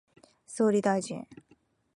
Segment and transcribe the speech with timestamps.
[0.47, 1.27] 総理大臣